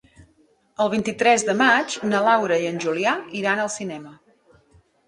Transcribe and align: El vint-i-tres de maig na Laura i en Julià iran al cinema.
El 0.85 0.89
vint-i-tres 0.93 1.45
de 1.49 1.55
maig 1.59 1.99
na 2.15 2.23
Laura 2.29 2.59
i 2.65 2.69
en 2.73 2.83
Julià 2.87 3.15
iran 3.45 3.67
al 3.69 3.73
cinema. 3.79 4.21